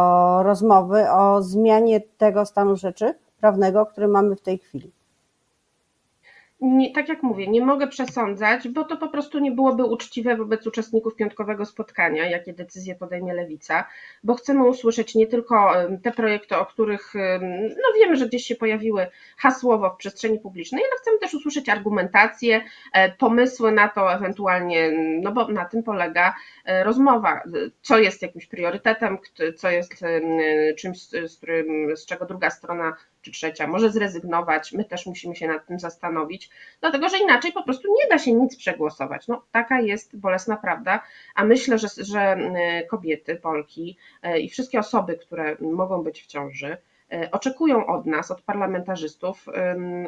rozmowy 0.43 1.11
o 1.11 1.41
zmianie 1.41 2.01
tego 2.01 2.45
stanu 2.45 2.75
rzeczy 2.75 3.13
prawnego, 3.39 3.85
który 3.85 4.07
mamy 4.07 4.35
w 4.35 4.41
tej 4.41 4.57
chwili 4.57 4.91
nie, 6.61 6.93
tak 6.93 7.09
jak 7.09 7.23
mówię, 7.23 7.47
nie 7.47 7.65
mogę 7.65 7.87
przesądzać, 7.87 8.67
bo 8.67 8.83
to 8.83 8.97
po 8.97 9.07
prostu 9.07 9.39
nie 9.39 9.51
byłoby 9.51 9.83
uczciwe 9.83 10.35
wobec 10.35 10.67
uczestników 10.67 11.15
piątkowego 11.15 11.65
spotkania, 11.65 12.29
jakie 12.29 12.53
decyzje 12.53 12.95
podejmie 12.95 13.33
lewica, 13.33 13.85
bo 14.23 14.35
chcemy 14.35 14.67
usłyszeć 14.67 15.15
nie 15.15 15.27
tylko 15.27 15.73
te 16.03 16.11
projekty, 16.11 16.57
o 16.57 16.65
których 16.65 17.13
no 17.59 17.99
wiemy, 17.99 18.15
że 18.15 18.27
gdzieś 18.27 18.45
się 18.45 18.55
pojawiły 18.55 19.07
hasłowo 19.37 19.89
w 19.89 19.97
przestrzeni 19.97 20.39
publicznej, 20.39 20.83
ale 20.83 21.01
chcemy 21.01 21.19
też 21.19 21.33
usłyszeć 21.33 21.69
argumentacje, 21.69 22.61
e, 22.93 23.11
pomysły 23.11 23.71
na 23.71 23.87
to 23.87 24.13
ewentualnie, 24.13 24.91
no 25.21 25.31
bo 25.31 25.47
na 25.47 25.65
tym 25.65 25.83
polega 25.83 26.35
e, 26.65 26.83
rozmowa, 26.83 27.43
co 27.81 27.99
jest 27.99 28.21
jakimś 28.21 28.45
priorytetem, 28.45 29.17
co 29.55 29.69
jest 29.69 29.93
czymś, 30.77 31.01
z, 31.01 31.41
z 31.95 32.05
czego 32.05 32.25
druga 32.25 32.49
strona 32.49 32.95
czy 33.21 33.31
trzecia 33.31 33.67
może 33.67 33.91
zrezygnować, 33.91 34.71
my 34.71 34.85
też 34.85 35.05
musimy 35.05 35.35
się 35.35 35.47
nad 35.47 35.67
tym 35.67 35.79
zastanowić, 35.79 36.49
dlatego 36.81 37.09
że 37.09 37.17
inaczej 37.17 37.51
po 37.51 37.63
prostu 37.63 37.87
nie 37.87 38.09
da 38.09 38.17
się 38.17 38.33
nic 38.33 38.57
przegłosować. 38.57 39.27
No, 39.27 39.43
taka 39.51 39.81
jest 39.81 40.17
bolesna 40.17 40.57
prawda, 40.57 41.03
a 41.35 41.45
myślę, 41.45 41.77
że, 41.77 41.87
że 41.97 42.37
kobiety, 42.89 43.35
Polki 43.35 43.97
e, 44.21 44.39
i 44.39 44.49
wszystkie 44.49 44.79
osoby, 44.79 45.17
które 45.17 45.57
mogą 45.59 46.03
być 46.03 46.23
w 46.23 46.27
ciąży, 46.27 46.77
e, 47.11 47.31
oczekują 47.31 47.85
od 47.85 48.05
nas, 48.05 48.31
od 48.31 48.41
parlamentarzystów, 48.41 49.45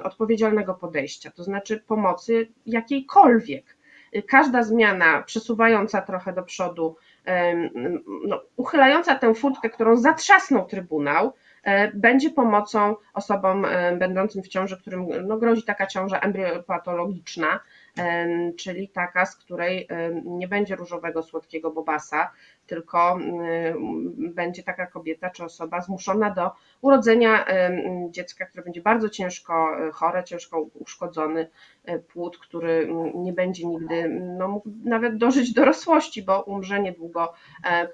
odpowiedzialnego 0.04 0.74
podejścia, 0.74 1.32
to 1.32 1.44
znaczy 1.44 1.84
pomocy 1.88 2.48
jakiejkolwiek. 2.66 3.78
Każda 4.28 4.64
zmiana 4.64 5.24
przesuwająca 5.24 6.02
trochę 6.02 6.34
do 6.34 6.44
przodu, 6.44 6.96
no, 8.28 8.42
uchylająca 8.56 9.16
tę 9.16 9.34
furtkę, 9.34 9.70
którą 9.70 9.98
zatrzasnął 9.98 10.66
Trybunał, 10.66 11.34
E, 11.34 11.51
będzie 11.94 12.30
pomocą 12.30 12.96
osobom 13.14 13.66
e, 13.66 13.96
będącym 13.96 14.44
w 14.44 14.48
ciąży, 14.48 14.78
którym 14.78 15.28
no, 15.28 15.38
grozi 15.38 15.64
taka 15.64 15.88
ciąża 15.88 16.20
embriopatologiczna, 16.20 17.60
e, 17.98 18.28
czyli 18.54 18.90
taka, 18.90 19.26
z 19.26 19.36
której 19.36 19.88
nie 20.26 20.48
będzie 20.48 20.76
różowego, 20.76 21.24
słodkiego 21.24 21.72
bobasa, 21.72 22.32
tylko 22.68 23.20
będzie 24.18 24.64
taka 24.64 24.88
kobieta 24.88 25.30
czy 25.30 25.44
osoba 25.44 25.82
zmuszona 25.82 26.30
do 26.30 26.52
urodzenia 26.82 27.46
dziecka, 28.10 28.46
które 28.46 28.64
będzie 28.64 28.82
bardzo 28.82 29.10
ciężko 29.10 29.78
chore, 29.94 30.24
ciężko 30.24 30.62
uszkodzony 30.62 31.50
płód, 32.14 32.38
który 32.38 32.94
nie 33.16 33.34
będzie 33.34 33.68
nigdy 33.68 34.10
no, 34.38 34.48
mógł 34.48 34.70
nawet 34.84 35.18
dożyć 35.18 35.54
dorosłości, 35.54 36.24
bo 36.24 36.42
umrze 36.42 36.80
niedługo 36.80 37.34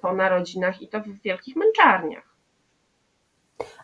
po 0.01 0.13
narodzinach 0.13 0.81
i 0.81 0.87
to 0.87 0.99
w 1.01 1.21
wielkich 1.21 1.55
męczarniach. 1.55 2.36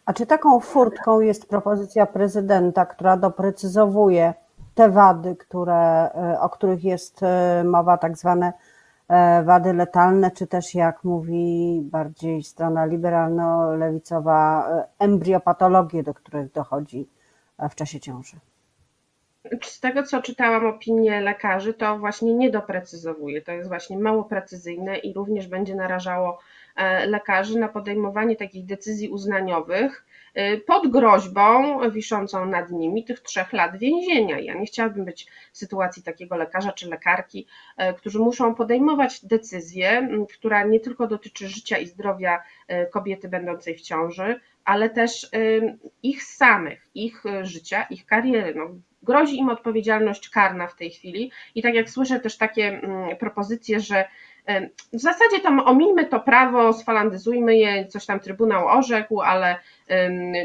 A 0.05 0.13
czy 0.13 0.25
taką 0.25 0.59
furtką 0.59 1.19
jest 1.19 1.49
propozycja 1.49 2.05
prezydenta, 2.05 2.85
która 2.85 3.17
doprecyzowuje 3.17 4.33
te 4.75 4.89
wady, 4.89 5.35
które, 5.35 6.09
e, 6.11 6.39
o 6.39 6.49
których 6.49 6.83
jest 6.83 7.23
e, 7.23 7.63
mowa, 7.63 7.97
tak 7.97 8.17
zwane 8.17 8.53
e, 9.07 9.43
wady 9.43 9.73
letalne, 9.73 10.31
czy 10.31 10.47
też 10.47 10.75
jak 10.75 11.03
mówi 11.03 11.81
bardziej 11.83 12.43
strona 12.43 12.85
liberalno-lewicowa, 12.85 14.67
embriopatologie, 14.99 16.03
do 16.03 16.13
których 16.13 16.51
dochodzi 16.51 17.07
w 17.69 17.75
czasie 17.75 17.99
ciąży? 17.99 18.37
Z 19.61 19.79
tego, 19.79 20.03
co 20.03 20.21
czytałam 20.21 20.65
opinie 20.65 21.21
lekarzy, 21.21 21.73
to 21.73 21.99
właśnie 21.99 22.33
nie 22.33 22.51
doprecyzowuje. 22.51 23.41
To 23.41 23.51
jest 23.51 23.69
właśnie 23.69 23.97
mało 23.97 24.23
precyzyjne 24.23 24.97
i 24.97 25.13
również 25.13 25.47
będzie 25.47 25.75
narażało 25.75 26.39
lekarzy 27.07 27.59
na 27.59 27.67
podejmowanie 27.67 28.35
takich 28.35 28.65
decyzji 28.65 29.09
uznaniowych 29.09 30.05
e, 30.33 30.57
pod 30.57 30.87
groźbą 30.87 31.79
wiszącą 31.91 32.45
nad 32.45 32.71
nimi 32.71 33.05
tych 33.05 33.19
trzech 33.19 33.53
lat 33.53 33.77
więzienia. 33.77 34.39
Ja 34.39 34.53
nie 34.53 34.65
chciałabym 34.65 35.05
być 35.05 35.27
w 35.51 35.57
sytuacji 35.57 36.03
takiego 36.03 36.35
lekarza 36.35 36.71
czy 36.71 36.89
lekarki, 36.89 37.47
e, 37.77 37.93
którzy 37.93 38.19
muszą 38.19 38.55
podejmować 38.55 39.25
decyzję, 39.25 40.09
która 40.33 40.63
nie 40.63 40.79
tylko 40.79 41.07
dotyczy 41.07 41.47
życia 41.47 41.77
i 41.77 41.87
zdrowia 41.87 42.43
kobiety 42.91 43.29
będącej 43.29 43.75
w 43.75 43.81
ciąży, 43.81 44.39
ale 44.65 44.89
też 44.89 45.29
ich 46.03 46.23
samych, 46.23 46.87
ich 46.95 47.23
życia, 47.41 47.83
ich 47.89 48.05
kariery. 48.05 48.53
No, 48.55 48.69
grozi 49.03 49.37
im 49.37 49.49
odpowiedzialność 49.49 50.29
karna 50.29 50.67
w 50.67 50.75
tej 50.75 50.89
chwili 50.89 51.31
i 51.55 51.61
tak 51.61 51.73
jak 51.75 51.89
słyszę 51.89 52.19
też 52.19 52.37
takie 52.37 52.81
propozycje, 53.19 53.79
że 53.79 54.05
w 54.93 54.99
zasadzie 54.99 55.39
tam 55.43 55.59
omińmy 55.59 56.05
to 56.05 56.19
prawo, 56.19 56.73
sfalandyzujmy 56.73 57.57
je, 57.57 57.87
coś 57.87 58.05
tam 58.05 58.19
Trybunał 58.19 58.67
orzekł, 58.67 59.21
ale 59.21 59.55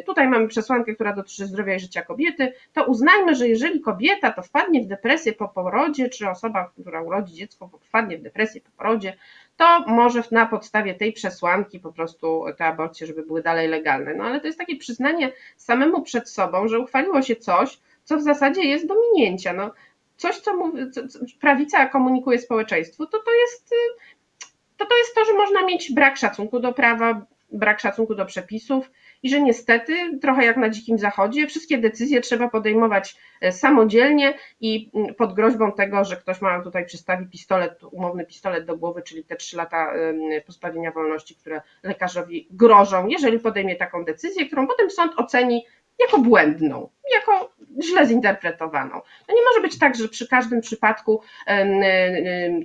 tutaj 0.06 0.28
mamy 0.28 0.48
przesłankę, 0.48 0.94
która 0.94 1.12
dotyczy 1.12 1.46
zdrowia 1.46 1.74
i 1.74 1.80
życia 1.80 2.02
kobiety, 2.02 2.52
to 2.72 2.84
uznajmy, 2.84 3.34
że 3.34 3.48
jeżeli 3.48 3.80
kobieta 3.80 4.32
to 4.32 4.42
wpadnie 4.42 4.82
w 4.82 4.86
depresję 4.86 5.32
po 5.32 5.48
porodzie, 5.48 6.08
czy 6.08 6.30
osoba, 6.30 6.70
która 6.82 7.02
urodzi 7.02 7.34
dziecko, 7.34 7.70
wpadnie 7.82 8.18
w 8.18 8.22
depresję 8.22 8.60
po 8.60 8.70
porodzie, 8.70 9.16
to 9.56 9.80
może 9.86 10.22
na 10.30 10.46
podstawie 10.46 10.94
tej 10.94 11.12
przesłanki 11.12 11.80
po 11.80 11.92
prostu 11.92 12.44
te 12.58 12.64
aborcje, 12.64 13.06
żeby 13.06 13.22
były 13.22 13.42
dalej 13.42 13.68
legalne. 13.68 14.14
No 14.14 14.24
ale 14.24 14.40
to 14.40 14.46
jest 14.46 14.58
takie 14.58 14.76
przyznanie 14.76 15.32
samemu 15.56 16.02
przed 16.02 16.30
sobą, 16.30 16.68
że 16.68 16.78
uchwaliło 16.78 17.22
się 17.22 17.36
coś, 17.36 17.78
co 18.04 18.16
w 18.16 18.22
zasadzie 18.22 18.64
jest 18.64 18.86
do 18.86 18.94
minięcia. 19.00 19.52
No, 19.52 19.70
coś, 20.18 20.38
co, 20.38 20.56
mówi, 20.56 20.90
co, 20.90 21.08
co 21.08 21.18
prawica 21.40 21.86
komunikuje 21.86 22.38
społeczeństwu, 22.38 23.06
to 23.06 23.18
to 23.18 23.34
jest, 23.34 23.72
y, 23.72 23.76
to 24.76 24.86
to 24.86 24.96
jest 24.96 25.14
to, 25.14 25.24
że 25.24 25.32
można 25.32 25.62
mieć 25.62 25.92
brak 25.92 26.16
szacunku 26.16 26.60
do 26.60 26.72
prawa, 26.72 27.26
brak 27.52 27.80
szacunku 27.80 28.14
do 28.14 28.26
przepisów 28.26 28.90
i 29.22 29.30
że 29.30 29.40
niestety, 29.40 30.18
trochę 30.22 30.44
jak 30.44 30.56
na 30.56 30.70
dzikim 30.70 30.98
zachodzie, 30.98 31.46
wszystkie 31.46 31.78
decyzje 31.78 32.20
trzeba 32.20 32.48
podejmować 32.48 33.16
e, 33.40 33.52
samodzielnie 33.52 34.34
i 34.60 34.90
mm, 34.94 35.14
pod 35.14 35.34
groźbą 35.34 35.72
tego, 35.72 36.04
że 36.04 36.16
ktoś 36.16 36.40
ma 36.40 36.62
tutaj 36.62 36.86
przystawi 36.86 37.26
pistolet, 37.26 37.84
umowny 37.84 38.26
pistolet 38.26 38.64
do 38.64 38.76
głowy, 38.76 39.02
czyli 39.02 39.24
te 39.24 39.36
trzy 39.36 39.56
lata 39.56 39.92
pozbawienia 40.46 40.92
wolności, 40.92 41.34
które 41.34 41.60
lekarzowi 41.82 42.48
grożą, 42.50 43.06
jeżeli 43.06 43.38
podejmie 43.38 43.76
taką 43.76 44.04
decyzję, 44.04 44.46
którą 44.46 44.66
potem 44.66 44.90
sąd 44.90 45.12
oceni 45.16 45.64
jako 45.98 46.18
błędną. 46.18 46.88
Jako 47.14 47.52
źle 47.82 48.06
zinterpretowaną. 48.06 48.94
No 49.28 49.34
nie 49.34 49.42
może 49.50 49.60
być 49.62 49.78
tak, 49.78 49.96
że 49.96 50.08
przy 50.08 50.28
każdym 50.28 50.60
przypadku 50.60 51.22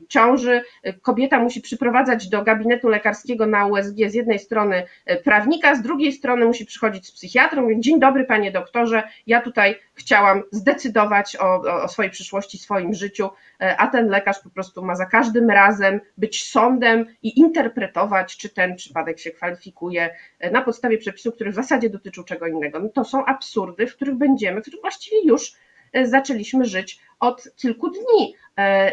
ciąży 0.08 0.62
kobieta 1.02 1.40
musi 1.40 1.62
przyprowadzać 1.62 2.30
do 2.30 2.44
gabinetu 2.44 2.90
lekarskiego 2.90 3.46
na 3.46 3.66
USG 3.66 3.96
z 4.08 4.14
jednej 4.14 4.40
strony 4.40 4.84
e, 5.06 5.18
prawnika, 5.18 5.76
z 5.76 5.82
drugiej 5.82 6.14
strony 6.14 6.46
musi 6.46 6.66
przychodzić 6.66 7.08
z 7.08 7.12
psychiatrą, 7.12 7.62
mówić, 7.62 7.84
dzień 7.84 8.00
dobry 8.00 8.24
panie 8.24 8.52
doktorze, 8.52 9.04
ja 9.28 9.42
tutaj 9.42 9.76
chciałam 9.94 10.44
zdecydować 10.52 11.36
o, 11.36 11.62
o 11.84 11.88
swojej 11.88 12.12
przyszłości, 12.12 12.58
swoim 12.58 12.94
życiu, 12.94 13.30
e, 13.62 13.78
a 13.78 13.88
ten 13.88 14.08
lekarz 14.08 14.40
po 14.40 14.50
prostu 14.50 14.86
ma 14.86 14.96
za 14.96 15.06
każdym 15.06 15.50
razem 15.50 16.00
być 16.18 16.44
sądem 16.44 17.06
i 17.24 17.40
interpretować, 17.40 18.38
czy 18.38 18.50
ten 18.50 18.76
przypadek 18.76 19.20
się 19.20 19.32
kwalifikuje 19.32 20.16
e, 20.40 20.52
na 20.52 20.62
podstawie 20.62 20.98
przepisów, 20.98 21.36
które 21.36 21.52
w 21.52 21.56
zasadzie 21.56 21.90
dotyczą 21.90 22.24
czego 22.24 22.48
innego. 22.48 22.80
No 22.80 22.90
to 22.90 23.04
są 23.04 23.26
absurdy, 23.26 23.88
w 23.88 23.96
których 23.96 24.16
będziemy, 24.34 24.60
w 24.60 24.62
których 24.62 24.82
właściwie 24.82 25.28
już 25.28 25.56
e, 25.94 26.08
zaczęliśmy 26.08 26.66
żyć 26.66 27.00
od 27.20 27.56
kilku 27.56 27.90
dni. 27.90 28.36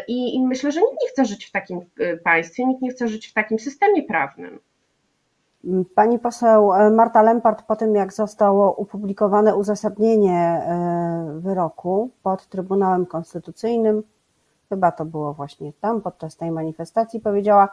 I, 0.07 0.35
I 0.35 0.45
myślę, 0.45 0.71
że 0.71 0.79
nikt 0.81 1.01
nie 1.01 1.09
chce 1.09 1.25
żyć 1.25 1.45
w 1.45 1.51
takim 1.51 1.79
państwie, 2.23 2.65
nikt 2.65 2.81
nie 2.81 2.91
chce 2.91 3.07
żyć 3.07 3.27
w 3.27 3.33
takim 3.33 3.59
systemie 3.59 4.03
prawnym. 4.03 4.59
Pani 5.95 6.19
poseł 6.19 6.73
e, 6.73 6.89
Marta 6.89 7.21
Lempart 7.21 7.65
po 7.67 7.75
tym, 7.75 7.95
jak 7.95 8.13
zostało 8.13 8.73
upublikowane 8.73 9.55
uzasadnienie 9.55 10.37
e, 10.37 11.39
wyroku 11.39 12.09
pod 12.23 12.47
Trybunałem 12.47 13.05
Konstytucyjnym, 13.05 14.03
chyba 14.69 14.91
to 14.91 15.05
było 15.05 15.33
właśnie 15.33 15.73
tam, 15.81 16.01
podczas 16.01 16.37
tej 16.37 16.51
manifestacji, 16.51 17.19
powiedziała, 17.19 17.63
e, 17.63 17.69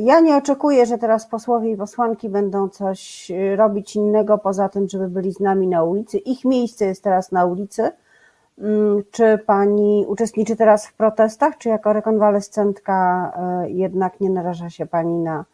ja 0.00 0.20
nie 0.20 0.36
oczekuję, 0.36 0.86
że 0.86 0.98
teraz 0.98 1.26
posłowie 1.26 1.70
i 1.70 1.76
posłanki 1.76 2.28
będą 2.28 2.68
coś 2.68 3.32
robić 3.56 3.96
innego 3.96 4.38
poza 4.38 4.68
tym, 4.68 4.88
żeby 4.88 5.08
byli 5.08 5.32
z 5.32 5.40
nami 5.40 5.66
na 5.66 5.84
ulicy. 5.84 6.18
Ich 6.18 6.44
miejsce 6.44 6.84
jest 6.84 7.04
teraz 7.04 7.32
na 7.32 7.44
ulicy. 7.44 7.90
Mm, 8.58 9.02
czy 9.10 9.38
pani 9.46 10.04
uczestniczy 10.08 10.56
teraz 10.56 10.86
w 10.86 10.94
protestach, 10.94 11.58
czy 11.58 11.68
jako 11.68 11.92
rekonwalescentka 11.92 13.32
jednak 13.66 14.20
nie 14.20 14.30
naraża 14.30 14.70
się 14.70 14.86
pani 14.86 15.18
na 15.18 15.44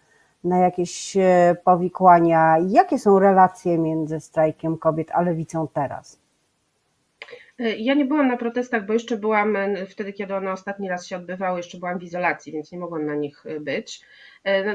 na 0.45 0.59
jakieś 0.59 1.17
e, 1.17 1.57
powikłania. 1.65 2.57
Jakie 2.69 2.99
są 2.99 3.19
relacje 3.19 3.79
między 3.79 4.21
strajkiem 4.21 4.79
kobiet 4.79 5.09
a 5.13 5.21
lewicą 5.21 5.69
teraz? 5.73 6.19
E, 7.61 7.77
ja 7.77 7.95
nie 7.95 8.05
byłam 8.05 8.29
na 8.29 8.37
protestach, 8.37 8.87
bo 8.87 8.93
jeszcze 8.93 9.17
byłam 9.17 9.57
wtedy, 9.89 10.13
kiedy 10.13 10.35
one 10.35 10.53
ostatni 10.53 10.89
raz 10.89 11.07
się 11.07 11.17
odbywały, 11.17 11.59
jeszcze 11.59 11.79
byłam 11.79 11.99
w 11.99 12.03
izolacji, 12.03 12.53
więc 12.53 12.73
nie 12.73 12.79
mogłam 12.79 13.07
na 13.07 13.15
nich 13.15 13.47
e, 13.47 13.61
być. 13.61 14.01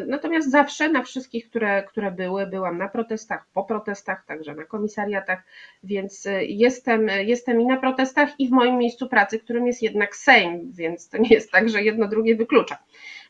Natomiast 0.07 0.51
zawsze 0.51 0.89
na 0.89 1.03
wszystkich, 1.03 1.49
które, 1.49 1.83
które 1.83 2.11
były, 2.11 2.47
byłam 2.47 2.77
na 2.77 2.89
protestach, 2.89 3.45
po 3.53 3.63
protestach, 3.63 4.25
także 4.25 4.55
na 4.55 4.63
komisariatach, 4.63 5.43
więc 5.83 6.27
jestem, 6.41 7.07
jestem 7.07 7.61
i 7.61 7.65
na 7.65 7.77
protestach, 7.77 8.39
i 8.39 8.47
w 8.47 8.51
moim 8.51 8.77
miejscu 8.77 9.09
pracy, 9.09 9.39
którym 9.39 9.67
jest 9.67 9.81
jednak 9.81 10.15
Sejm, 10.15 10.71
więc 10.71 11.09
to 11.09 11.17
nie 11.17 11.29
jest 11.29 11.51
tak, 11.51 11.69
że 11.69 11.83
jedno 11.83 12.07
drugie 12.07 12.35
wyklucza. 12.35 12.77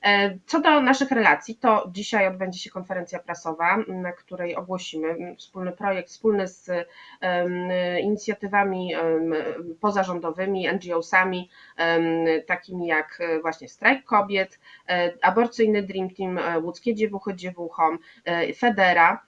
E, 0.05 0.37
co 0.45 0.59
do 0.59 0.81
naszych 0.81 1.11
relacji, 1.11 1.55
to 1.55 1.89
dzisiaj 1.91 2.27
odbędzie 2.27 2.59
się 2.59 2.69
konferencja 2.69 3.19
prasowa, 3.19 3.77
na 3.87 4.11
której 4.11 4.55
ogłosimy 4.55 5.35
wspólny 5.37 5.71
projekt, 5.71 6.09
wspólny 6.09 6.47
z 6.47 6.71
inicjatywami 8.01 8.91
pozarządowymi, 9.81 10.67
NGO-sami, 10.73 11.49
takimi 12.47 12.87
jak 12.87 13.19
właśnie 13.41 13.69
Strajk 13.69 14.05
Kobiet, 14.05 14.59
e, 14.89 15.13
Aborcyjny 15.21 15.83
Dream 15.83 16.09
Team, 16.09 16.37
e, 16.37 16.59
Łódzkie 16.59 16.95
Dziewuchy 16.95 17.35
Dziewuchom, 17.35 17.99
Federa, 18.57 19.25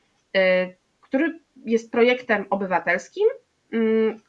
który 1.01 1.39
jest 1.65 1.91
projektem 1.91 2.45
obywatelskim, 2.49 3.27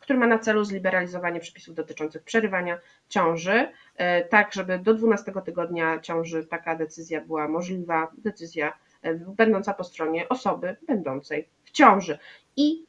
który 0.00 0.18
ma 0.18 0.26
na 0.26 0.38
celu 0.38 0.64
zliberalizowanie 0.64 1.40
przepisów 1.40 1.75
dotyczących 1.75 2.23
przerywania 2.23 2.78
ciąży, 3.09 3.68
e, 3.97 4.25
tak 4.25 4.52
żeby 4.52 4.78
do 4.78 4.95
12 4.95 5.33
tygodnia 5.45 6.00
ciąży 6.00 6.47
taka 6.47 6.76
decyzja 6.76 7.21
była 7.21 7.49
możliwa, 7.49 8.12
decyzja 8.18 8.73
e, 9.02 9.14
będąca 9.14 9.75
po 9.75 9.85
stronie 9.85 10.28
osoby 10.28 10.76
będącej 10.87 11.49
w 11.64 11.71
ciąży. 11.71 12.18
I 12.57 12.88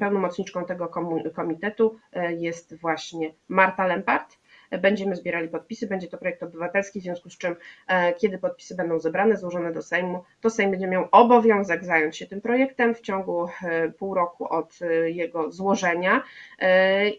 pełnomocniczką 0.00 0.64
tego 0.64 0.88
komitetu 1.34 1.98
e, 2.12 2.32
jest 2.32 2.76
właśnie 2.76 3.34
Marta 3.48 3.86
Lempart, 3.86 4.38
będziemy 4.78 5.16
zbierali 5.16 5.48
podpisy, 5.48 5.86
będzie 5.86 6.08
to 6.08 6.18
projekt 6.18 6.42
obywatelski, 6.42 7.00
w 7.00 7.02
związku 7.02 7.30
z 7.30 7.38
czym 7.38 7.56
e, 7.88 8.12
kiedy 8.12 8.38
podpisy 8.38 8.74
będą 8.74 8.98
zebrane, 8.98 9.36
złożone 9.36 9.72
do 9.72 9.82
Sejmu, 9.82 10.24
to 10.40 10.50
Sejm 10.50 10.70
będzie 10.70 10.86
miał 10.86 11.08
obowiązek 11.10 11.84
zająć 11.84 12.16
się 12.16 12.26
tym 12.26 12.40
projektem 12.40 12.94
w 12.94 13.00
ciągu 13.00 13.48
e, 13.64 13.88
pół 13.88 14.14
roku 14.14 14.48
od 14.48 14.78
e, 14.82 15.10
jego 15.10 15.52
złożenia. 15.52 16.22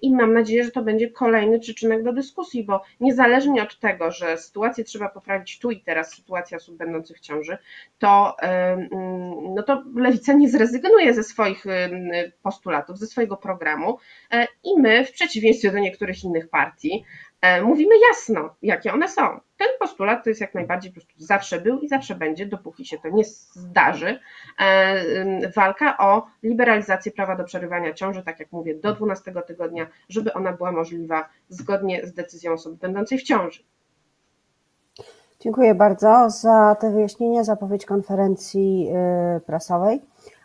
I 0.01 0.15
mam 0.15 0.33
nadzieję, 0.33 0.63
że 0.63 0.71
to 0.71 0.81
będzie 0.81 1.09
kolejny 1.09 1.59
przyczynek 1.59 2.03
do 2.03 2.13
dyskusji, 2.13 2.63
bo 2.63 2.81
niezależnie 2.99 3.63
od 3.63 3.79
tego, 3.79 4.11
że 4.11 4.37
sytuację 4.37 4.83
trzeba 4.83 5.09
poprawić 5.09 5.59
tu 5.59 5.71
i 5.71 5.79
teraz, 5.79 6.13
sytuacja 6.13 6.57
osób 6.57 6.77
będących 6.77 7.17
w 7.17 7.19
ciąży, 7.19 7.57
to, 7.99 8.35
no 9.55 9.63
to 9.63 9.83
Lewica 9.95 10.33
nie 10.33 10.49
zrezygnuje 10.49 11.13
ze 11.13 11.23
swoich 11.23 11.65
postulatów, 12.43 12.99
ze 12.99 13.07
swojego 13.07 13.37
programu. 13.37 13.97
I 14.63 14.81
my, 14.81 15.05
w 15.05 15.11
przeciwieństwie 15.11 15.71
do 15.71 15.79
niektórych 15.79 16.23
innych 16.23 16.49
partii, 16.49 17.05
mówimy 17.63 17.95
jasno, 18.10 18.56
jakie 18.62 18.93
one 18.93 19.08
są. 19.08 19.39
Ten 19.58 19.67
postulat 19.79 20.23
to 20.23 20.29
jest 20.29 20.41
jak 20.41 20.53
najbardziej 20.53 20.91
po 20.91 20.93
prostu 20.93 21.13
zawsze 21.17 21.62
był 21.62 21.79
i 21.79 21.88
zawsze 21.88 22.15
będzie, 22.15 22.45
dopóki 22.45 22.86
się 22.86 22.97
to 22.97 23.10
nie 23.10 23.23
zdarzy. 23.25 24.19
E, 24.60 25.51
walka 25.56 25.97
o 25.97 26.27
liberalizację 26.43 27.12
prawa 27.12 27.36
do 27.36 27.43
przerywania 27.43 27.93
ciąży, 27.93 28.23
tak 28.23 28.39
jak 28.39 28.51
mówię, 28.51 28.75
do 28.75 28.93
12 28.93 29.34
tygodnia, 29.47 29.88
żeby 30.10 30.34
ona 30.34 30.53
była 30.53 30.71
możliwa 30.71 31.29
zgodnie 31.49 32.08
z 32.08 32.13
decyzją 32.13 32.53
osoby 32.53 32.77
będącej 32.77 33.17
w 33.17 33.23
ciąży. 33.23 33.63
Dziękuję 35.39 35.75
bardzo 35.75 36.29
za 36.29 36.75
te 36.79 36.91
wyjaśnienia, 36.91 37.43
zapowiedź 37.43 37.86
konferencji 37.86 38.89
y, 39.38 39.39
prasowej. 39.39 40.01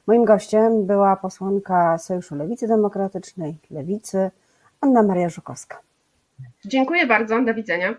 Moim 0.06 0.24
gościem 0.24 0.86
była 0.86 1.16
posłanka 1.16 1.98
Sojuszu 1.98 2.34
Lewicy 2.34 2.68
Demokratycznej, 2.68 3.56
Lewicy, 3.70 4.30
Anna 4.80 5.02
Maria 5.02 5.28
Żukowska. 5.28 5.87
Dziękuję 6.68 7.06
bardzo, 7.06 7.42
do 7.42 7.54
widzenia. 7.54 7.94